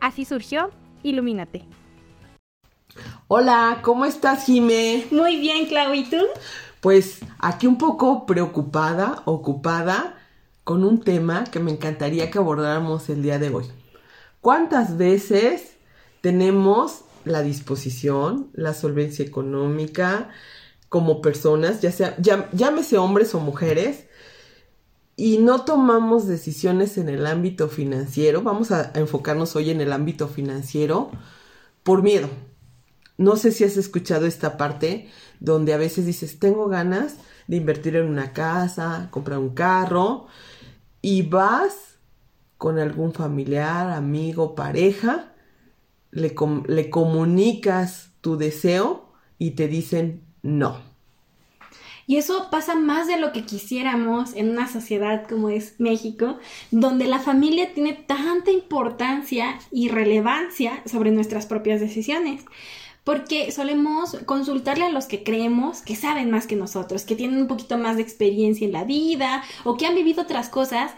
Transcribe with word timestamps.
Así 0.00 0.24
surgió 0.24 0.70
Ilumínate. 1.02 1.64
Hola, 3.28 3.80
¿cómo 3.82 4.04
estás, 4.04 4.46
Jime? 4.46 5.06
Muy 5.10 5.38
bien, 5.38 5.66
Clau, 5.66 5.94
¿y 5.94 6.04
tú? 6.04 6.16
Pues 6.80 7.20
aquí 7.38 7.66
un 7.66 7.78
poco 7.78 8.26
preocupada, 8.26 9.22
ocupada 9.26 10.16
con 10.64 10.84
un 10.84 11.00
tema 11.00 11.44
que 11.44 11.60
me 11.60 11.70
encantaría 11.70 12.30
que 12.30 12.38
abordáramos 12.38 13.08
el 13.08 13.22
día 13.22 13.38
de 13.38 13.50
hoy. 13.50 13.66
¿Cuántas 14.40 14.96
veces 14.96 15.76
tenemos 16.22 17.04
la 17.24 17.42
disposición, 17.42 18.50
la 18.54 18.74
solvencia 18.74 19.24
económica 19.24 20.30
como 20.88 21.20
personas, 21.22 21.80
ya 21.80 21.92
sea, 21.92 22.16
llámese 22.18 22.98
hombres 22.98 23.34
o 23.34 23.40
mujeres, 23.40 24.06
y 25.20 25.36
no 25.36 25.66
tomamos 25.66 26.26
decisiones 26.26 26.96
en 26.96 27.10
el 27.10 27.26
ámbito 27.26 27.68
financiero, 27.68 28.40
vamos 28.40 28.70
a 28.70 28.90
enfocarnos 28.94 29.54
hoy 29.54 29.68
en 29.68 29.82
el 29.82 29.92
ámbito 29.92 30.28
financiero, 30.28 31.10
por 31.82 32.02
miedo. 32.02 32.30
No 33.18 33.36
sé 33.36 33.52
si 33.52 33.64
has 33.64 33.76
escuchado 33.76 34.24
esta 34.24 34.56
parte 34.56 35.10
donde 35.38 35.74
a 35.74 35.76
veces 35.76 36.06
dices, 36.06 36.38
tengo 36.38 36.68
ganas 36.68 37.16
de 37.48 37.58
invertir 37.58 37.96
en 37.96 38.06
una 38.06 38.32
casa, 38.32 39.08
comprar 39.10 39.38
un 39.40 39.50
carro, 39.50 40.28
y 41.02 41.20
vas 41.20 41.98
con 42.56 42.78
algún 42.78 43.12
familiar, 43.12 43.90
amigo, 43.90 44.54
pareja, 44.54 45.34
le, 46.12 46.34
le 46.66 46.88
comunicas 46.88 48.12
tu 48.22 48.38
deseo 48.38 49.12
y 49.36 49.50
te 49.50 49.68
dicen 49.68 50.24
no. 50.40 50.89
Y 52.10 52.16
eso 52.16 52.48
pasa 52.50 52.74
más 52.74 53.06
de 53.06 53.18
lo 53.18 53.30
que 53.30 53.44
quisiéramos 53.44 54.34
en 54.34 54.50
una 54.50 54.66
sociedad 54.66 55.28
como 55.28 55.48
es 55.48 55.78
México, 55.78 56.38
donde 56.72 57.06
la 57.06 57.20
familia 57.20 57.72
tiene 57.72 57.92
tanta 57.92 58.50
importancia 58.50 59.60
y 59.70 59.90
relevancia 59.90 60.82
sobre 60.86 61.12
nuestras 61.12 61.46
propias 61.46 61.78
decisiones 61.78 62.42
porque 63.04 63.50
solemos 63.50 64.16
consultarle 64.26 64.84
a 64.84 64.90
los 64.90 65.06
que 65.06 65.22
creemos 65.22 65.82
que 65.82 65.96
saben 65.96 66.30
más 66.30 66.46
que 66.46 66.54
nosotros, 66.54 67.04
que 67.04 67.16
tienen 67.16 67.40
un 67.40 67.46
poquito 67.46 67.78
más 67.78 67.96
de 67.96 68.02
experiencia 68.02 68.66
en 68.66 68.72
la 68.72 68.84
vida 68.84 69.42
o 69.64 69.76
que 69.76 69.86
han 69.86 69.94
vivido 69.94 70.22
otras 70.22 70.48
cosas 70.48 70.92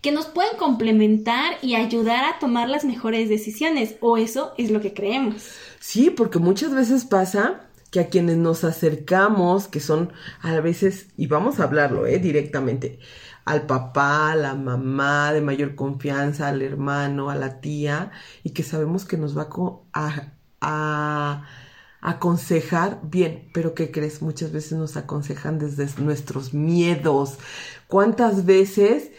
que 0.00 0.12
nos 0.12 0.26
pueden 0.26 0.56
complementar 0.56 1.56
y 1.60 1.74
ayudar 1.74 2.24
a 2.24 2.38
tomar 2.38 2.68
las 2.68 2.84
mejores 2.84 3.28
decisiones, 3.28 3.96
o 4.00 4.16
eso 4.16 4.52
es 4.56 4.70
lo 4.70 4.80
que 4.80 4.94
creemos. 4.94 5.50
Sí, 5.80 6.10
porque 6.10 6.38
muchas 6.38 6.72
veces 6.72 7.04
pasa 7.04 7.67
que 7.90 8.00
a 8.00 8.08
quienes 8.08 8.36
nos 8.36 8.64
acercamos, 8.64 9.68
que 9.68 9.80
son 9.80 10.12
a 10.42 10.60
veces, 10.60 11.08
y 11.16 11.26
vamos 11.26 11.60
a 11.60 11.64
hablarlo 11.64 12.06
eh, 12.06 12.18
directamente, 12.18 12.98
al 13.44 13.66
papá, 13.66 14.32
a 14.32 14.36
la 14.36 14.54
mamá 14.54 15.32
de 15.32 15.40
mayor 15.40 15.74
confianza, 15.74 16.48
al 16.48 16.62
hermano, 16.62 17.30
a 17.30 17.34
la 17.34 17.60
tía, 17.60 18.10
y 18.42 18.50
que 18.50 18.62
sabemos 18.62 19.04
que 19.06 19.16
nos 19.16 19.36
va 19.36 19.48
a, 19.94 20.32
a 20.60 21.44
aconsejar 22.00 23.00
bien, 23.02 23.48
pero 23.54 23.74
¿qué 23.74 23.90
crees? 23.90 24.22
Muchas 24.22 24.52
veces 24.52 24.72
nos 24.72 24.96
aconsejan 24.96 25.58
desde 25.58 25.88
nuestros 26.02 26.54
miedos. 26.54 27.38
¿Cuántas 27.86 28.44
veces 28.44 29.10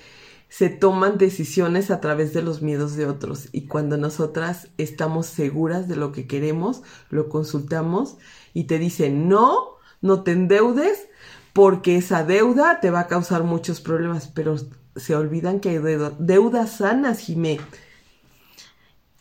se 0.50 0.70
toman 0.70 1.18
decisiones 1.18 1.92
a 1.92 2.02
través 2.02 2.34
de 2.34 2.42
los 2.42 2.62
miedos 2.62 2.96
de 2.96 3.06
otros? 3.06 3.50
Y 3.52 3.68
cuando 3.68 3.98
nosotras 3.98 4.70
estamos 4.78 5.28
seguras 5.28 5.88
de 5.88 5.96
lo 5.96 6.12
que 6.12 6.28
queremos, 6.28 6.82
lo 7.10 7.30
consultamos 7.30 8.18
y 8.54 8.66
te 8.66 8.80
dicen, 8.80 9.30
no, 9.30 9.78
no 10.02 10.24
te 10.24 10.32
endeudes 10.32 11.08
porque 11.54 11.98
esa 11.98 12.24
deuda 12.24 12.80
te 12.82 12.90
va 12.90 13.02
a 13.02 13.08
causar 13.08 13.44
muchos 13.44 13.80
problemas, 13.80 14.28
pero 14.28 14.58
se 14.96 15.16
olvidan 15.16 15.60
que 15.60 15.70
hay 15.70 15.80
deudas 16.20 16.78
sanas, 16.78 17.20
Jimé 17.20 17.60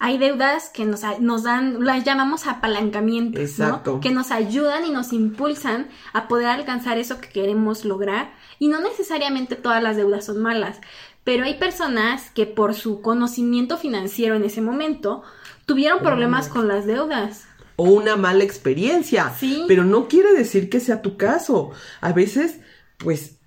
hay 0.00 0.16
deudas 0.18 0.70
que 0.70 0.84
nos, 0.84 1.02
nos 1.20 1.42
dan, 1.42 1.84
las 1.84 2.04
llamamos 2.04 2.46
apalancamientos, 2.46 3.58
¿no? 3.58 4.00
Que 4.00 4.10
nos 4.10 4.30
ayudan 4.30 4.86
y 4.86 4.90
nos 4.90 5.12
impulsan 5.12 5.88
a 6.12 6.28
poder 6.28 6.46
alcanzar 6.46 6.98
eso 6.98 7.20
que 7.20 7.28
queremos 7.28 7.84
lograr. 7.84 8.32
Y 8.60 8.68
no 8.68 8.80
necesariamente 8.80 9.56
todas 9.56 9.82
las 9.82 9.96
deudas 9.96 10.26
son 10.26 10.40
malas, 10.40 10.80
pero 11.28 11.44
hay 11.44 11.58
personas 11.58 12.30
que 12.30 12.46
por 12.46 12.72
su 12.72 13.02
conocimiento 13.02 13.76
financiero 13.76 14.34
en 14.34 14.44
ese 14.44 14.62
momento 14.62 15.22
tuvieron 15.66 15.98
problemas 15.98 16.48
con 16.48 16.68
las 16.68 16.86
deudas. 16.86 17.44
O 17.76 17.84
una 17.84 18.16
mala 18.16 18.44
experiencia. 18.44 19.34
Sí. 19.38 19.66
Pero 19.68 19.84
no 19.84 20.08
quiere 20.08 20.32
decir 20.32 20.70
que 20.70 20.80
sea 20.80 21.02
tu 21.02 21.18
caso. 21.18 21.72
A 22.00 22.14
veces, 22.14 22.60
pues, 22.96 23.40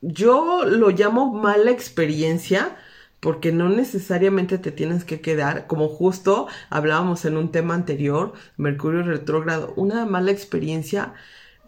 yo 0.00 0.64
lo 0.64 0.90
llamo 0.90 1.32
mala 1.32 1.70
experiencia 1.70 2.76
porque 3.20 3.52
no 3.52 3.68
necesariamente 3.68 4.58
te 4.58 4.72
tienes 4.72 5.04
que 5.04 5.20
quedar, 5.20 5.68
como 5.68 5.86
justo 5.86 6.48
hablábamos 6.68 7.24
en 7.26 7.36
un 7.36 7.52
tema 7.52 7.74
anterior, 7.74 8.32
Mercurio 8.56 9.04
retrógrado, 9.04 9.72
una 9.76 10.04
mala 10.04 10.32
experiencia 10.32 11.14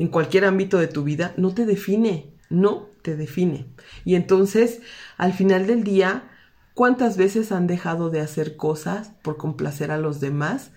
en 0.00 0.08
cualquier 0.08 0.44
ámbito 0.44 0.78
de 0.78 0.88
tu 0.88 1.04
vida 1.04 1.34
no 1.36 1.54
te 1.54 1.66
define, 1.66 2.31
no 2.52 2.88
te 3.02 3.16
define. 3.16 3.66
Y 4.04 4.14
entonces, 4.14 4.80
al 5.16 5.32
final 5.32 5.66
del 5.66 5.82
día, 5.82 6.30
¿cuántas 6.74 7.16
veces 7.16 7.50
han 7.50 7.66
dejado 7.66 8.10
de 8.10 8.20
hacer 8.20 8.56
cosas 8.56 9.12
por 9.22 9.36
complacer 9.36 9.90
a 9.90 9.98
los 9.98 10.20
demás? 10.20 10.70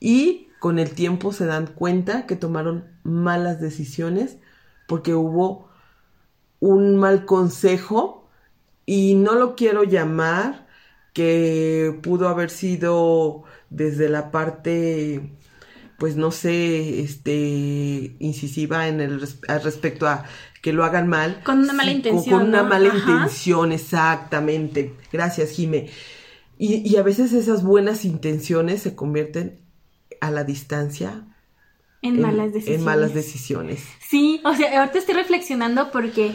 Y 0.00 0.48
con 0.58 0.78
el 0.78 0.90
tiempo 0.90 1.32
se 1.32 1.46
dan 1.46 1.66
cuenta 1.66 2.26
que 2.26 2.36
tomaron 2.36 2.86
malas 3.02 3.60
decisiones 3.60 4.38
porque 4.88 5.14
hubo 5.14 5.68
un 6.60 6.96
mal 6.96 7.24
consejo 7.24 8.28
y 8.86 9.14
no 9.14 9.34
lo 9.34 9.54
quiero 9.54 9.84
llamar 9.84 10.66
que 11.12 11.98
pudo 12.02 12.28
haber 12.28 12.50
sido 12.50 13.44
desde 13.70 14.08
la 14.08 14.30
parte 14.30 15.36
pues 16.02 16.16
no 16.16 16.32
sé, 16.32 16.98
este, 16.98 18.16
incisiva 18.18 18.88
en 18.88 19.00
el 19.00 19.20
respecto 19.20 20.08
a 20.08 20.24
que 20.60 20.72
lo 20.72 20.82
hagan 20.82 21.06
mal. 21.06 21.40
Con 21.44 21.60
una 21.60 21.72
mala 21.72 21.92
intención. 21.92 22.40
Con, 22.40 22.48
una 22.48 22.64
mala 22.64 22.92
intención, 22.92 23.70
exactamente. 23.70 24.96
Gracias, 25.12 25.52
Jime. 25.52 25.90
Y, 26.58 26.82
y, 26.84 26.96
a 26.96 27.04
veces 27.04 27.32
esas 27.32 27.62
buenas 27.62 28.04
intenciones 28.04 28.82
se 28.82 28.96
convierten 28.96 29.60
a 30.20 30.32
la 30.32 30.42
distancia. 30.42 31.24
En, 32.02 32.20
malas 32.20 32.52
decisiones. 32.52 32.80
En 32.80 32.84
malas 32.84 33.14
decisiones. 33.14 33.84
Sí, 34.00 34.40
o 34.44 34.56
sea, 34.56 34.80
ahorita 34.80 34.98
estoy 34.98 35.14
reflexionando 35.14 35.92
porque 35.92 36.32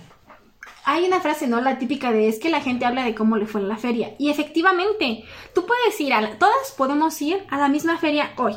hay 0.84 1.06
una 1.06 1.22
frase, 1.22 1.46
¿no? 1.46 1.62
La 1.62 1.78
típica 1.78 2.12
de 2.12 2.28
es 2.28 2.38
que 2.38 2.50
la 2.50 2.60
gente 2.60 2.84
habla 2.84 3.02
de 3.04 3.14
cómo 3.14 3.38
le 3.38 3.46
fue 3.46 3.62
en 3.62 3.68
la 3.68 3.78
feria. 3.78 4.14
Y 4.18 4.28
efectivamente, 4.28 5.24
tú 5.54 5.64
puedes 5.64 5.98
ir 6.02 6.12
a 6.12 6.20
la, 6.20 6.38
todas 6.38 6.72
podemos 6.76 7.22
ir 7.22 7.38
a 7.48 7.56
la 7.56 7.70
misma 7.70 7.96
feria 7.96 8.32
hoy. 8.36 8.56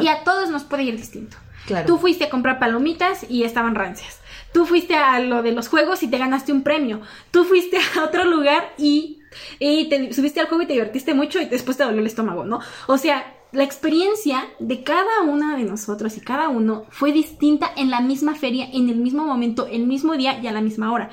Y 0.00 0.08
a 0.08 0.24
todos 0.24 0.50
nos 0.50 0.64
puede 0.64 0.84
ir 0.84 0.96
distinto. 0.96 1.36
Claro. 1.66 1.86
Tú 1.86 1.98
fuiste 1.98 2.24
a 2.24 2.30
comprar 2.30 2.58
palomitas 2.58 3.26
y 3.28 3.44
estaban 3.44 3.74
rancias. 3.74 4.20
Tú 4.52 4.66
fuiste 4.66 4.96
a 4.96 5.20
lo 5.20 5.42
de 5.42 5.52
los 5.52 5.68
juegos 5.68 6.02
y 6.02 6.08
te 6.08 6.18
ganaste 6.18 6.52
un 6.52 6.62
premio. 6.62 7.00
Tú 7.30 7.44
fuiste 7.44 7.78
a 7.78 8.04
otro 8.04 8.24
lugar 8.24 8.72
y, 8.78 9.20
y 9.58 9.88
te 9.88 10.12
subiste 10.12 10.40
al 10.40 10.46
juego 10.46 10.62
y 10.62 10.66
te 10.66 10.72
divertiste 10.72 11.14
mucho 11.14 11.40
y 11.40 11.46
después 11.46 11.76
te 11.76 11.84
dolió 11.84 12.00
el 12.00 12.06
estómago, 12.06 12.44
¿no? 12.44 12.60
O 12.86 12.98
sea, 12.98 13.36
la 13.52 13.64
experiencia 13.64 14.48
de 14.58 14.82
cada 14.82 15.22
una 15.22 15.56
de 15.56 15.64
nosotros 15.64 16.16
y 16.16 16.20
cada 16.20 16.48
uno 16.48 16.86
fue 16.90 17.12
distinta 17.12 17.70
en 17.76 17.90
la 17.90 18.00
misma 18.00 18.34
feria, 18.34 18.68
en 18.72 18.88
el 18.88 18.96
mismo 18.96 19.24
momento, 19.24 19.66
el 19.66 19.86
mismo 19.86 20.14
día 20.16 20.38
y 20.40 20.46
a 20.46 20.52
la 20.52 20.60
misma 20.60 20.92
hora 20.92 21.10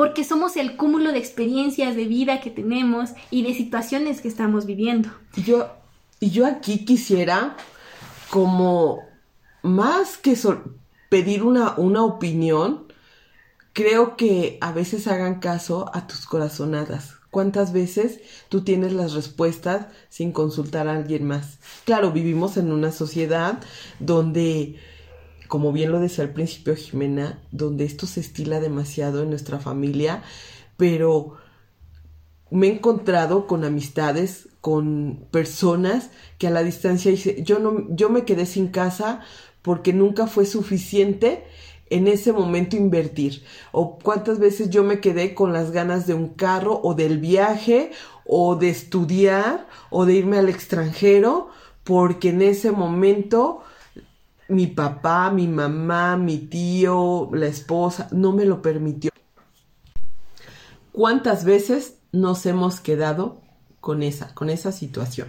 porque 0.00 0.24
somos 0.24 0.56
el 0.56 0.78
cúmulo 0.78 1.12
de 1.12 1.18
experiencias 1.18 1.94
de 1.94 2.06
vida 2.06 2.40
que 2.40 2.48
tenemos 2.48 3.10
y 3.30 3.42
de 3.42 3.52
situaciones 3.52 4.22
que 4.22 4.28
estamos 4.28 4.64
viviendo. 4.64 5.10
Yo, 5.44 5.68
y 6.20 6.30
yo 6.30 6.46
aquí 6.46 6.86
quisiera 6.86 7.54
como 8.30 9.00
más 9.62 10.16
que 10.16 10.36
pedir 11.08 11.42
una, 11.42 11.74
una 11.76 12.04
opinión, 12.04 12.86
creo 13.72 14.16
que 14.16 14.58
a 14.60 14.72
veces 14.72 15.06
hagan 15.06 15.40
caso 15.40 15.90
a 15.92 16.06
tus 16.06 16.26
corazonadas. 16.26 17.16
¿Cuántas 17.30 17.72
veces 17.72 18.20
tú 18.48 18.62
tienes 18.62 18.92
las 18.92 19.12
respuestas 19.12 19.86
sin 20.08 20.32
consultar 20.32 20.88
a 20.88 20.96
alguien 20.96 21.26
más? 21.26 21.58
Claro, 21.84 22.10
vivimos 22.10 22.56
en 22.56 22.72
una 22.72 22.90
sociedad 22.90 23.60
donde 24.00 24.76
como 25.50 25.72
bien 25.72 25.90
lo 25.90 25.98
decía 25.98 26.22
al 26.22 26.32
principio 26.32 26.76
Jimena, 26.76 27.42
donde 27.50 27.84
esto 27.84 28.06
se 28.06 28.20
estila 28.20 28.60
demasiado 28.60 29.24
en 29.24 29.30
nuestra 29.30 29.58
familia, 29.58 30.22
pero 30.76 31.38
me 32.52 32.68
he 32.68 32.74
encontrado 32.74 33.48
con 33.48 33.64
amistades, 33.64 34.48
con 34.60 35.26
personas 35.30 36.10
que 36.38 36.48
a 36.48 36.50
la 36.50 36.62
distancia 36.62 37.10
dice, 37.10 37.42
yo 37.42 37.58
no, 37.58 37.86
yo 37.90 38.10
me 38.10 38.24
quedé 38.24 38.46
sin 38.46 38.68
casa 38.68 39.20
porque 39.62 39.92
nunca 39.92 40.26
fue 40.26 40.46
suficiente 40.46 41.44
en 41.90 42.06
ese 42.06 42.32
momento 42.32 42.76
invertir. 42.76 43.42
O 43.72 43.98
cuántas 43.98 44.38
veces 44.38 44.70
yo 44.70 44.84
me 44.84 45.00
quedé 45.00 45.34
con 45.34 45.52
las 45.52 45.72
ganas 45.72 46.06
de 46.06 46.14
un 46.14 46.28
carro 46.28 46.80
o 46.82 46.94
del 46.94 47.18
viaje 47.18 47.90
o 48.24 48.56
de 48.56 48.70
estudiar 48.70 49.66
o 49.90 50.06
de 50.06 50.14
irme 50.14 50.38
al 50.38 50.48
extranjero 50.48 51.48
porque 51.84 52.30
en 52.30 52.42
ese 52.42 52.70
momento 52.70 53.62
mi 54.48 54.66
papá, 54.66 55.30
mi 55.30 55.48
mamá, 55.48 56.16
mi 56.16 56.38
tío, 56.38 57.30
la 57.32 57.46
esposa 57.46 58.08
no 58.10 58.32
me 58.32 58.44
lo 58.44 58.62
permitió. 58.62 59.10
¿Cuántas 60.92 61.44
veces 61.44 61.98
nos 62.12 62.46
hemos 62.46 62.80
quedado 62.80 63.40
con 63.80 64.02
esa, 64.02 64.34
con 64.34 64.50
esa 64.50 64.72
situación? 64.72 65.28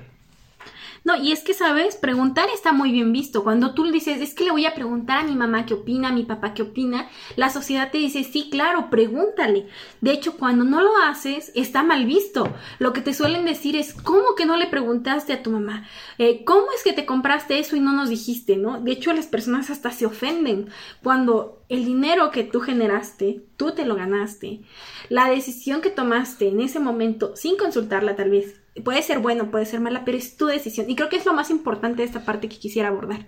No, 1.03 1.15
y 1.15 1.31
es 1.31 1.43
que, 1.43 1.55
¿sabes? 1.55 1.95
Preguntar 1.95 2.47
está 2.53 2.73
muy 2.73 2.91
bien 2.91 3.11
visto. 3.11 3.43
Cuando 3.43 3.73
tú 3.73 3.83
le 3.85 3.91
dices, 3.91 4.21
es 4.21 4.35
que 4.35 4.43
le 4.43 4.51
voy 4.51 4.67
a 4.67 4.75
preguntar 4.75 5.17
a 5.17 5.23
mi 5.23 5.35
mamá 5.35 5.65
qué 5.65 5.73
opina, 5.73 6.09
a 6.09 6.13
mi 6.13 6.23
papá 6.23 6.53
qué 6.53 6.61
opina, 6.61 7.09
la 7.35 7.49
sociedad 7.49 7.89
te 7.91 7.97
dice, 7.97 8.23
sí, 8.23 8.49
claro, 8.51 8.91
pregúntale. 8.91 9.67
De 10.01 10.11
hecho, 10.11 10.37
cuando 10.37 10.63
no 10.63 10.79
lo 10.81 10.95
haces, 10.97 11.51
está 11.55 11.81
mal 11.81 12.05
visto. 12.05 12.53
Lo 12.77 12.93
que 12.93 13.01
te 13.01 13.15
suelen 13.15 13.45
decir 13.45 13.75
es, 13.75 13.93
¿cómo 13.93 14.35
que 14.35 14.45
no 14.45 14.57
le 14.57 14.67
preguntaste 14.67 15.33
a 15.33 15.41
tu 15.41 15.49
mamá? 15.49 15.87
Eh, 16.19 16.43
¿Cómo 16.45 16.67
es 16.75 16.83
que 16.83 16.93
te 16.93 17.07
compraste 17.07 17.57
eso 17.57 17.75
y 17.75 17.79
no 17.79 17.93
nos 17.93 18.09
dijiste, 18.09 18.55
no? 18.57 18.79
De 18.79 18.91
hecho, 18.91 19.11
las 19.11 19.25
personas 19.25 19.71
hasta 19.71 19.89
se 19.89 20.05
ofenden 20.05 20.69
cuando 21.01 21.63
el 21.67 21.83
dinero 21.83 22.29
que 22.29 22.43
tú 22.43 22.59
generaste, 22.59 23.43
tú 23.57 23.71
te 23.71 23.85
lo 23.85 23.95
ganaste. 23.95 24.61
La 25.09 25.29
decisión 25.29 25.81
que 25.81 25.89
tomaste 25.89 26.49
en 26.49 26.61
ese 26.61 26.79
momento, 26.79 27.35
sin 27.35 27.57
consultarla 27.57 28.15
tal 28.15 28.29
vez, 28.29 28.60
puede 28.83 29.03
ser 29.03 29.19
bueno, 29.19 29.51
puede 29.51 29.65
ser 29.65 29.79
mala, 29.79 30.05
pero 30.05 30.17
es 30.17 30.37
tu 30.37 30.45
decisión. 30.45 30.89
Y 30.89 30.95
creo 30.95 31.09
que 31.09 31.17
es 31.17 31.25
lo 31.25 31.33
más 31.33 31.49
importante 31.49 32.01
de 32.01 32.07
esta 32.07 32.23
parte 32.23 32.49
que 32.49 32.57
quisiera 32.57 32.89
abordar. 32.89 33.27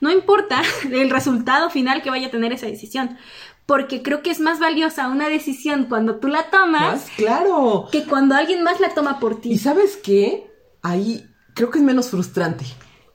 No 0.00 0.10
importa 0.10 0.62
el 0.90 1.10
resultado 1.10 1.70
final 1.70 2.02
que 2.02 2.10
vaya 2.10 2.28
a 2.28 2.30
tener 2.30 2.52
esa 2.52 2.66
decisión, 2.66 3.16
porque 3.66 4.02
creo 4.02 4.22
que 4.22 4.30
es 4.30 4.40
más 4.40 4.60
valiosa 4.60 5.08
una 5.08 5.28
decisión 5.28 5.86
cuando 5.86 6.16
tú 6.16 6.28
la 6.28 6.50
tomas. 6.50 7.08
claro. 7.16 7.88
Que 7.90 8.04
cuando 8.04 8.34
alguien 8.34 8.62
más 8.62 8.80
la 8.80 8.94
toma 8.94 9.18
por 9.18 9.40
ti. 9.40 9.52
Y 9.52 9.58
sabes 9.58 9.96
qué? 9.96 10.50
Ahí 10.82 11.26
creo 11.54 11.70
que 11.70 11.78
es 11.78 11.84
menos 11.84 12.10
frustrante. 12.10 12.64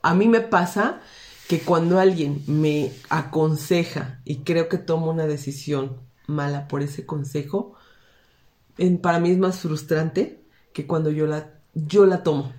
A 0.02 0.14
mí 0.14 0.26
me 0.26 0.40
pasa 0.40 1.00
que 1.48 1.60
cuando 1.60 1.98
alguien 1.98 2.42
me 2.46 2.92
aconseja 3.08 4.20
y 4.24 4.42
creo 4.42 4.68
que 4.68 4.78
tomo 4.78 5.10
una 5.10 5.26
decisión 5.26 6.00
mala 6.26 6.68
por 6.68 6.82
ese 6.82 7.06
consejo, 7.06 7.74
en, 8.76 8.98
para 8.98 9.18
mí 9.18 9.30
es 9.30 9.38
más 9.38 9.60
frustrante 9.60 10.44
que 10.72 10.86
cuando 10.86 11.10
yo 11.10 11.26
la 11.26 11.57
yo 11.74 12.06
la 12.06 12.22
tomo. 12.22 12.52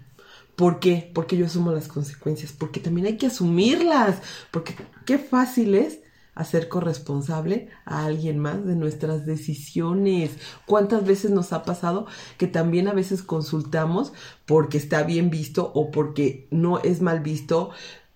¿Por 0.56 0.80
qué? 0.80 1.10
Porque 1.14 1.38
yo 1.38 1.46
asumo 1.46 1.72
las 1.72 1.88
consecuencias, 1.88 2.52
porque 2.52 2.80
también 2.80 3.08
hay 3.08 3.18
que 3.18 3.28
asumirlas, 3.28 4.22
porque 4.52 4.76
qué 5.06 5.18
fácil 5.18 5.76
es 5.76 6.00
hacer 6.36 6.70
corresponsable 6.70 7.70
a 7.86 8.06
alguien 8.06 8.40
más 8.40 8.66
de 8.66 8.76
nuestras 8.76 9.26
decisiones. 9.26 10.32
¿Cuántas 10.66 11.06
veces 11.06 11.32
nos 11.32 11.52
ha 11.52 11.64
pasado 11.64 12.08
que 12.38 12.48
también 12.48 12.88
a 12.88 12.94
veces 12.94 13.24
consultamos 13.24 14.14
porque 14.46 14.78
está 14.78 15.04
bien 15.04 15.30
visto 15.30 15.72
o 15.76 15.92
porque 15.92 16.48
no 16.50 16.80
es 16.80 17.02
mal 17.02 17.20
visto 17.20 17.72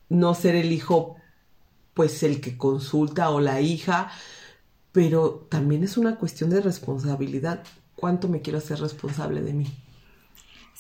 no 0.08 0.36
ser 0.36 0.56
el 0.56 0.72
hijo, 0.72 1.18
pues 1.94 2.24
el 2.24 2.40
que 2.40 2.58
consulta 2.58 3.30
o 3.30 3.42
la 3.42 3.60
hija, 3.60 4.10
pero 4.94 5.48
también 5.50 5.84
es 5.84 5.98
una 5.98 6.16
cuestión 6.18 6.50
de 6.50 6.62
responsabilidad. 6.62 7.64
¿Cuánto 7.96 8.30
me 8.30 8.42
quiero 8.42 8.60
hacer 8.60 8.80
responsable 8.80 9.42
de 9.42 9.54
mí? 9.54 9.83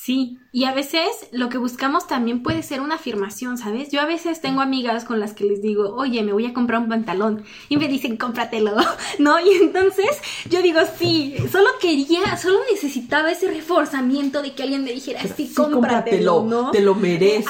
Sí, 0.03 0.37
y 0.51 0.65
a 0.65 0.73
veces 0.73 1.07
lo 1.31 1.47
que 1.47 1.57
buscamos 1.57 2.07
también 2.07 2.43
puede 2.43 2.61
ser 2.61 2.81
una 2.81 2.95
afirmación, 2.95 3.57
¿sabes? 3.57 3.89
Yo 3.89 4.01
a 4.01 4.05
veces 4.05 4.41
tengo 4.41 4.59
amigas 4.59 5.05
con 5.05 5.21
las 5.21 5.31
que 5.31 5.45
les 5.45 5.61
digo, 5.61 5.95
oye, 5.95 6.21
me 6.23 6.33
voy 6.33 6.45
a 6.45 6.53
comprar 6.53 6.81
un 6.81 6.89
pantalón 6.89 7.45
y 7.69 7.77
me 7.77 7.87
dicen, 7.87 8.17
cómpratelo, 8.17 8.75
¿no? 9.19 9.39
Y 9.39 9.49
entonces 9.61 10.09
yo 10.49 10.61
digo, 10.61 10.81
sí, 10.99 11.35
solo 11.49 11.69
quería, 11.79 12.35
solo 12.35 12.59
necesitaba 12.69 13.31
ese 13.31 13.49
reforzamiento 13.49 14.41
de 14.41 14.53
que 14.53 14.63
alguien 14.63 14.83
me 14.83 14.91
dijera, 14.91 15.21
sí, 15.21 15.53
cómpratelo, 15.55 16.43
¿no? 16.43 16.71
Te 16.71 16.81
lo 16.81 16.95
mereces. 16.95 17.47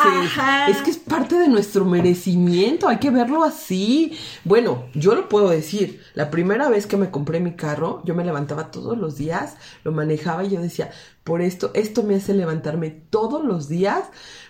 Es 0.69 0.83
que 0.83 0.91
es 0.91 0.97
parte 0.97 1.39
de 1.39 1.47
nuestro 1.47 1.85
merecimiento, 1.85 2.87
hay 2.87 2.97
que 2.97 3.09
verlo 3.09 3.43
así. 3.43 4.15
Bueno, 4.43 4.85
yo 4.93 5.15
lo 5.15 5.27
puedo 5.27 5.49
decir, 5.49 6.03
la 6.13 6.29
primera 6.29 6.69
vez 6.69 6.85
que 6.85 6.97
me 6.97 7.09
compré 7.09 7.39
mi 7.39 7.55
carro, 7.55 8.03
yo 8.05 8.13
me 8.13 8.23
levantaba 8.23 8.69
todos 8.69 8.95
los 8.95 9.17
días, 9.17 9.57
lo 9.83 9.91
manejaba 9.91 10.43
y 10.43 10.51
yo 10.51 10.61
decía, 10.61 10.91
por 11.23 11.41
esto, 11.41 11.71
esto 11.73 12.03
me 12.03 12.15
hace 12.15 12.33
levantarme 12.43 12.89
todos 12.89 13.43
los 13.43 13.69
días 13.69 14.03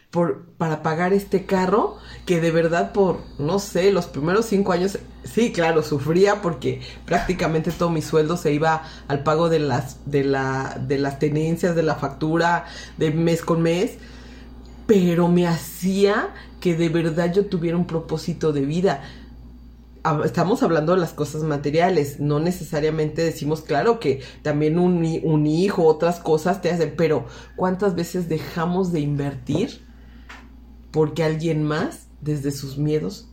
por, 0.09 0.45
para 0.57 0.83
pagar 0.83 1.13
este 1.13 1.45
carro 1.45 1.97
que 2.25 2.39
de 2.39 2.51
verdad 2.51 2.91
por, 2.91 3.21
no 3.39 3.57
sé, 3.57 3.91
los 3.91 4.05
primeros 4.05 4.45
cinco 4.45 4.71
años, 4.71 4.99
sí, 5.23 5.51
claro, 5.51 5.81
sufría 5.81 6.41
porque 6.41 6.81
prácticamente 7.05 7.71
todo 7.71 7.89
mi 7.89 8.01
sueldo 8.01 8.37
se 8.37 8.53
iba 8.53 8.83
al 9.07 9.23
pago 9.23 9.49
de 9.49 9.59
las, 9.59 9.97
de 10.05 10.23
la, 10.23 10.77
de 10.79 10.99
las 10.99 11.17
tenencias, 11.19 11.75
de 11.75 11.83
la 11.83 11.95
factura, 11.95 12.65
de 12.97 13.11
mes 13.11 13.41
con 13.41 13.61
mes, 13.61 13.97
pero 14.85 15.27
me 15.29 15.47
hacía 15.47 16.29
que 16.59 16.75
de 16.75 16.89
verdad 16.89 17.33
yo 17.33 17.45
tuviera 17.47 17.77
un 17.77 17.87
propósito 17.87 18.53
de 18.53 18.61
vida 18.61 19.01
estamos 20.25 20.63
hablando 20.63 20.94
de 20.94 21.00
las 21.00 21.13
cosas 21.13 21.44
materiales, 21.44 22.19
no 22.19 22.39
necesariamente 22.39 23.23
decimos, 23.23 23.61
claro, 23.61 24.00
que 24.00 24.21
también 24.41 24.77
un, 24.77 25.05
un, 25.23 25.47
hijo, 25.47 25.85
otras 25.85 26.19
cosas 26.19 26.61
te 26.61 26.69
hacen, 26.69 26.94
pero 26.97 27.25
¿cuántas 27.55 27.95
veces 27.95 28.27
dejamos 28.27 28.91
de 28.91 29.00
invertir 29.00 29.85
porque 30.91 31.23
alguien 31.23 31.63
más, 31.63 32.07
desde 32.21 32.51
sus 32.51 32.77
miedos, 32.77 33.29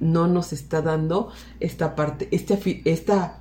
no 0.00 0.26
nos 0.26 0.52
está 0.52 0.82
dando 0.82 1.30
esta 1.60 1.96
parte, 1.96 2.28
este, 2.30 2.82
esta, 2.84 3.40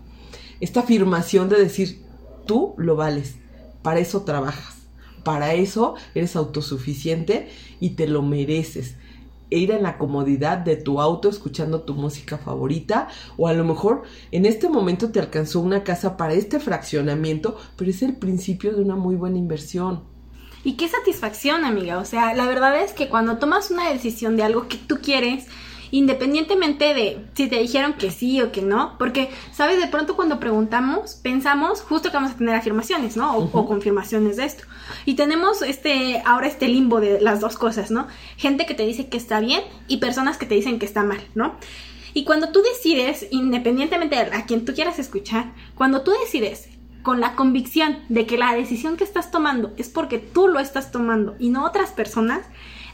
esta 0.60 0.80
afirmación 0.82 1.50
de 1.50 1.58
decir, 1.58 2.04
tú 2.46 2.74
lo 2.78 2.96
vales, 2.96 3.36
para 3.84 4.00
eso 4.00 4.24
trabajas, 4.24 4.78
para 5.24 5.54
eso 5.54 5.96
eres 6.16 6.36
autosuficiente 6.36 7.50
y 7.80 7.92
te 7.92 8.08
lo 8.08 8.22
mereces 8.22 8.96
ir 9.50 9.72
en 9.72 9.84
la 9.84 9.98
comodidad 9.98 10.58
de 10.58 10.76
tu 10.76 11.00
auto 11.00 11.30
escuchando 11.30 11.82
tu 11.82 11.94
música 11.94 12.38
favorita 12.38 13.08
o 13.38 13.48
a 13.48 13.54
lo 13.54 13.64
mejor 13.64 14.04
en 14.32 14.46
este 14.46 14.70
momento 14.70 15.12
te 15.12 15.20
alcanzó 15.20 15.60
una 15.60 15.84
casa 15.84 16.18
para 16.18 16.34
este 16.34 16.60
fraccionamiento, 16.60 17.58
pero 17.76 17.92
es 17.92 18.02
el 18.02 18.16
principio 18.16 18.74
de 18.74 18.82
una 18.82 18.96
muy 18.96 19.16
buena 19.16 19.38
inversión. 19.38 20.04
Y 20.64 20.74
qué 20.74 20.88
satisfacción, 20.88 21.66
amiga. 21.66 21.98
O 21.98 22.06
sea, 22.06 22.34
la 22.34 22.48
verdad 22.48 22.82
es 22.82 22.94
que 22.94 23.10
cuando 23.10 23.38
tomas 23.38 23.70
una 23.70 23.90
decisión 23.90 24.38
de 24.38 24.44
algo 24.44 24.68
que 24.70 24.78
tú 24.78 25.00
quieres, 25.02 25.48
independientemente 25.94 26.96
de 26.96 27.24
si 27.36 27.48
te 27.48 27.60
dijeron 27.60 27.94
que 27.94 28.10
sí 28.10 28.42
o 28.42 28.52
que 28.52 28.64
no, 28.64 28.98
porque, 28.98 29.30
¿sabes? 29.52 29.80
De 29.80 29.88
pronto 29.88 30.16
cuando 30.16 30.40
preguntamos, 30.40 31.14
pensamos 31.22 31.82
justo 31.82 32.10
que 32.10 32.18
vamos 32.18 32.32
a 32.32 32.36
tener 32.36 32.56
afirmaciones, 32.56 33.16
¿no? 33.16 33.38
O, 33.38 33.68
confirmaciones 33.68 34.38
de 34.38 34.46
esto. 34.46 34.64
Y 35.06 35.14
tenemos 35.14 35.62
este, 35.62 36.24
ahora 36.26 36.48
este 36.48 36.68
limbo 36.68 37.00
de 37.00 37.22
las 37.22 37.42
dos 37.42 37.58
cosas, 37.58 37.92
¿no? 37.92 38.08
Gente 38.38 38.66
que 38.66 38.74
te 38.74 38.88
dice 38.88 39.08
que 39.08 39.18
está 39.18 39.40
bien 39.40 39.62
y 39.88 39.98
personas 39.98 40.40
que 40.40 40.48
te 40.48 40.56
dicen 40.56 40.80
que 40.80 40.88
está 40.88 41.04
mal, 41.04 41.22
¿no? 41.36 41.54
Y 42.16 42.24
cuando 42.24 42.52
tú 42.52 42.64
decides, 42.64 43.28
independientemente 43.30 44.16
de 44.16 44.36
a 44.36 44.48
quien 44.48 44.66
tú 44.66 44.74
quieras 44.74 44.98
escuchar, 44.98 45.54
cuando 45.76 46.02
tú 46.02 46.12
decides 46.24 46.70
con 47.04 47.20
la 47.20 47.36
convicción 47.36 48.00
de 48.10 48.26
que 48.26 48.40
la 48.40 48.56
decisión 48.56 48.98
que 48.98 49.04
estás 49.04 49.30
tomando 49.30 49.74
es 49.78 49.90
porque 49.90 50.18
tú 50.18 50.48
lo 50.48 50.58
estás 50.58 50.92
tomando 50.92 51.36
y 51.38 51.50
no 51.50 51.64
otras 51.64 51.92
personas, 51.92 52.48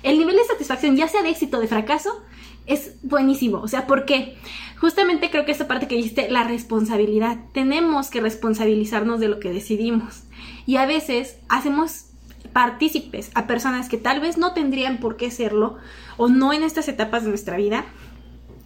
el 0.03 0.19
nivel 0.19 0.35
de 0.35 0.43
satisfacción, 0.43 0.97
ya 0.97 1.07
sea 1.07 1.23
de 1.23 1.29
éxito 1.29 1.59
o 1.59 1.61
de 1.61 1.67
fracaso, 1.67 2.21
es 2.69 2.95
buenísimo. 3.03 3.59
O 3.59 3.67
sea, 3.67 3.87
porque 3.87 4.37
justamente 4.79 5.29
creo 5.29 5.45
que 5.45 5.51
esta 5.51 5.67
parte 5.67 5.87
que 5.87 5.95
dijiste, 5.95 6.29
la 6.29 6.43
responsabilidad. 6.43 7.37
Tenemos 7.53 8.09
que 8.09 8.21
responsabilizarnos 8.21 9.19
de 9.19 9.27
lo 9.27 9.39
que 9.39 9.51
decidimos. 9.51 10.23
Y 10.65 10.77
a 10.77 10.85
veces 10.85 11.37
hacemos 11.49 12.05
partícipes 12.53 13.31
a 13.35 13.47
personas 13.47 13.89
que 13.89 13.97
tal 13.97 14.21
vez 14.21 14.37
no 14.37 14.53
tendrían 14.53 14.99
por 14.99 15.17
qué 15.17 15.29
serlo 15.29 15.77
o 16.17 16.29
no 16.29 16.53
en 16.53 16.63
estas 16.63 16.87
etapas 16.87 17.23
de 17.23 17.29
nuestra 17.29 17.57
vida 17.57 17.85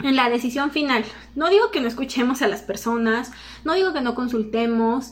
en 0.03 0.15
la 0.15 0.29
decisión 0.29 0.71
final. 0.71 1.03
No 1.35 1.49
digo 1.49 1.71
que 1.71 1.81
no 1.81 1.87
escuchemos 1.87 2.41
a 2.41 2.47
las 2.47 2.61
personas, 2.61 3.31
no 3.63 3.73
digo 3.73 3.93
que 3.93 4.01
no 4.01 4.15
consultemos, 4.15 5.11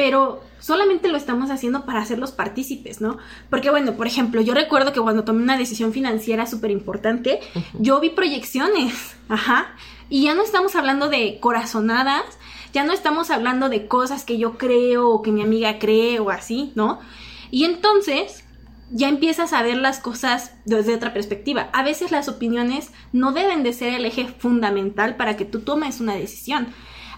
pero 0.00 0.42
solamente 0.60 1.08
lo 1.08 1.18
estamos 1.18 1.50
haciendo 1.50 1.84
para 1.84 2.00
hacerlos 2.00 2.32
partícipes, 2.32 3.02
¿no? 3.02 3.18
Porque 3.50 3.68
bueno, 3.68 3.92
por 3.98 4.06
ejemplo, 4.06 4.40
yo 4.40 4.54
recuerdo 4.54 4.94
que 4.94 5.00
cuando 5.00 5.24
tomé 5.24 5.42
una 5.42 5.58
decisión 5.58 5.92
financiera 5.92 6.46
súper 6.46 6.70
importante, 6.70 7.40
yo 7.78 8.00
vi 8.00 8.08
proyecciones, 8.08 9.14
ajá, 9.28 9.74
y 10.08 10.24
ya 10.24 10.34
no 10.34 10.42
estamos 10.42 10.74
hablando 10.74 11.10
de 11.10 11.38
corazonadas, 11.38 12.22
ya 12.72 12.82
no 12.82 12.94
estamos 12.94 13.30
hablando 13.30 13.68
de 13.68 13.88
cosas 13.88 14.24
que 14.24 14.38
yo 14.38 14.56
creo 14.56 15.10
o 15.10 15.20
que 15.20 15.32
mi 15.32 15.42
amiga 15.42 15.78
cree 15.78 16.18
o 16.18 16.30
así, 16.30 16.72
¿no? 16.74 16.98
Y 17.50 17.66
entonces 17.66 18.44
ya 18.90 19.10
empiezas 19.10 19.52
a 19.52 19.62
ver 19.62 19.76
las 19.76 19.98
cosas 19.98 20.54
desde 20.64 20.94
otra 20.94 21.12
perspectiva. 21.12 21.68
A 21.74 21.82
veces 21.82 22.10
las 22.10 22.26
opiniones 22.26 22.90
no 23.12 23.32
deben 23.32 23.64
de 23.64 23.74
ser 23.74 23.92
el 23.92 24.06
eje 24.06 24.28
fundamental 24.28 25.16
para 25.16 25.36
que 25.36 25.44
tú 25.44 25.60
tomes 25.60 26.00
una 26.00 26.14
decisión. 26.14 26.68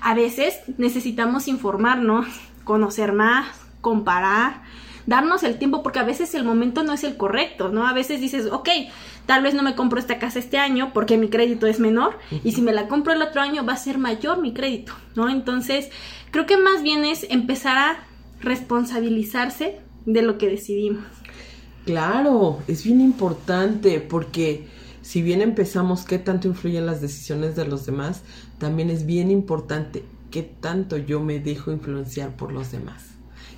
A 0.01 0.15
veces 0.15 0.59
necesitamos 0.79 1.47
informarnos, 1.47 2.27
conocer 2.64 3.12
más, 3.12 3.47
comparar, 3.81 4.62
darnos 5.07 5.42
el 5.42 5.59
tiempo, 5.59 5.83
porque 5.83 5.99
a 5.99 6.04
veces 6.04 6.35
el 6.35 6.45
momento 6.45 6.83
no 6.83 6.92
es 6.92 7.04
el 7.04 7.16
correcto, 7.16 7.69
¿no? 7.69 7.87
A 7.87 7.92
veces 7.92 8.21
dices, 8.21 8.47
ok, 8.50 8.69
tal 9.26 9.42
vez 9.42 9.54
no 9.54 9.62
me 9.62 9.75
compro 9.75 9.99
esta 9.99 10.19
casa 10.19 10.38
este 10.38 10.59
año 10.59 10.92
porque 10.92 11.19
mi 11.19 11.28
crédito 11.28 11.66
es 11.66 11.81
menor 11.81 12.19
y 12.45 12.52
si 12.52 12.62
me 12.62 12.73
la 12.73 12.88
compro 12.88 13.12
el 13.12 13.23
otro 13.23 13.40
año 13.40 13.64
va 13.64 13.75
a 13.75 13.76
ser 13.76 13.99
mayor 13.99 14.40
mi 14.40 14.52
crédito, 14.52 14.92
¿no? 15.14 15.28
Entonces, 15.28 15.90
creo 16.31 16.47
que 16.47 16.57
más 16.57 16.83
bien 16.83 17.04
es 17.04 17.26
empezar 17.31 17.78
a 17.78 17.97
responsabilizarse 18.40 19.81
de 20.07 20.23
lo 20.23 20.38
que 20.38 20.49
decidimos. 20.49 21.04
Claro, 21.85 22.61
es 22.69 22.85
bien 22.85 23.00
importante 23.00 24.00
porque 24.00 24.66
si 25.02 25.21
bien 25.21 25.42
empezamos 25.42 26.04
qué 26.04 26.19
tanto 26.19 26.47
influyen 26.47 26.87
las 26.87 27.00
decisiones 27.00 27.57
de 27.57 27.66
los 27.66 27.87
demás, 27.87 28.23
también 28.59 28.88
es 28.88 29.04
bien 29.04 29.31
importante 29.33 30.04
qué 30.33 30.43
tanto 30.43 30.97
yo 30.97 31.21
me 31.21 31.39
dejo 31.39 31.71
influenciar 31.71 32.37
por 32.37 32.53
los 32.53 32.73
demás. 32.73 33.05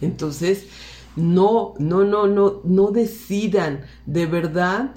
Entonces, 0.02 0.66
no, 1.16 1.72
no, 1.78 2.04
no, 2.04 2.26
no, 2.26 2.60
no 2.64 2.90
decidan 2.90 3.82
de 4.04 4.26
verdad 4.26 4.94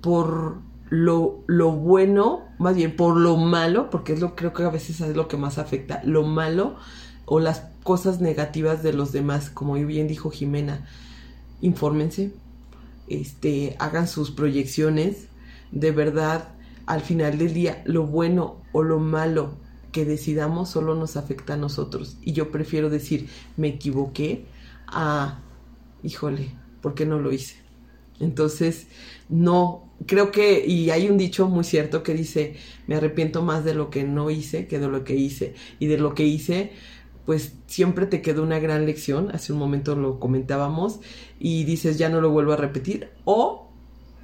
por 0.00 0.62
lo, 0.88 1.44
lo, 1.46 1.70
bueno, 1.70 2.46
más 2.58 2.74
bien 2.74 2.96
por 2.96 3.16
lo 3.16 3.36
malo, 3.36 3.90
porque 3.90 4.14
es 4.14 4.20
lo 4.20 4.34
creo 4.34 4.52
que 4.52 4.64
a 4.64 4.70
veces 4.70 5.00
es 5.00 5.14
lo 5.14 5.28
que 5.28 5.36
más 5.36 5.58
afecta, 5.58 6.00
lo 6.04 6.24
malo 6.24 6.76
o 7.26 7.38
las 7.38 7.68
cosas 7.84 8.20
negativas 8.20 8.82
de 8.82 8.94
los 8.94 9.12
demás, 9.12 9.50
como 9.50 9.74
bien 9.74 10.08
dijo 10.08 10.30
Jimena, 10.30 10.86
infórmense, 11.60 12.32
este, 13.06 13.76
hagan 13.78 14.08
sus 14.08 14.30
proyecciones, 14.30 15.28
de 15.70 15.92
verdad, 15.92 16.48
al 16.86 17.02
final 17.02 17.36
del 17.36 17.52
día, 17.52 17.82
lo 17.84 18.06
bueno 18.06 18.62
o 18.72 18.82
lo 18.82 18.98
malo 18.98 19.67
que 19.92 20.04
decidamos 20.04 20.70
solo 20.70 20.94
nos 20.94 21.16
afecta 21.16 21.54
a 21.54 21.56
nosotros. 21.56 22.18
Y 22.22 22.32
yo 22.32 22.50
prefiero 22.50 22.90
decir, 22.90 23.28
me 23.56 23.68
equivoqué, 23.68 24.46
a 24.86 25.40
híjole, 26.02 26.50
¿por 26.80 26.94
qué 26.94 27.06
no 27.06 27.18
lo 27.18 27.32
hice? 27.32 27.56
Entonces, 28.20 28.86
no, 29.28 29.92
creo 30.06 30.32
que, 30.32 30.66
y 30.66 30.90
hay 30.90 31.08
un 31.08 31.18
dicho 31.18 31.48
muy 31.48 31.64
cierto 31.64 32.02
que 32.02 32.14
dice, 32.14 32.56
me 32.86 32.96
arrepiento 32.96 33.42
más 33.42 33.64
de 33.64 33.74
lo 33.74 33.90
que 33.90 34.04
no 34.04 34.30
hice 34.30 34.66
que 34.66 34.78
de 34.78 34.88
lo 34.88 35.04
que 35.04 35.14
hice. 35.14 35.54
Y 35.78 35.86
de 35.86 35.98
lo 35.98 36.14
que 36.14 36.24
hice, 36.24 36.72
pues 37.26 37.54
siempre 37.66 38.06
te 38.06 38.22
quedó 38.22 38.42
una 38.42 38.58
gran 38.58 38.86
lección, 38.86 39.30
hace 39.32 39.52
un 39.52 39.58
momento 39.58 39.94
lo 39.94 40.18
comentábamos, 40.18 41.00
y 41.38 41.64
dices, 41.64 41.98
ya 41.98 42.08
no 42.08 42.20
lo 42.20 42.30
vuelvo 42.30 42.52
a 42.52 42.56
repetir, 42.56 43.10
o 43.24 43.70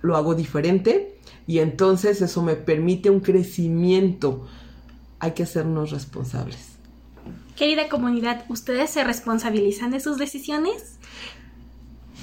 lo 0.02 0.16
hago 0.16 0.34
diferente, 0.34 1.18
y 1.46 1.58
entonces 1.58 2.20
eso 2.22 2.42
me 2.42 2.56
permite 2.56 3.10
un 3.10 3.20
crecimiento. 3.20 4.46
Hay 5.24 5.32
que 5.32 5.44
hacernos 5.44 5.90
responsables. 5.90 6.76
Querida 7.56 7.88
comunidad, 7.88 8.44
¿ustedes 8.50 8.90
se 8.90 9.04
responsabilizan 9.04 9.90
de 9.90 9.98
sus 9.98 10.18
decisiones? 10.18 10.98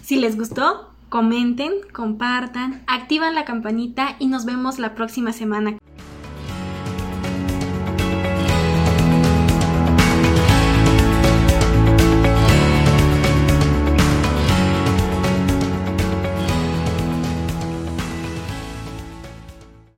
Si 0.03 0.17
les 0.17 0.38
gustó, 0.38 0.91
comenten, 1.10 1.74
compartan, 1.93 2.84
activan 2.86 3.34
la 3.34 3.43
campanita 3.43 4.17
y 4.20 4.27
nos 4.27 4.46
vemos 4.46 4.77
la 4.77 4.93
próxima 4.93 5.34
semana. 5.34 5.79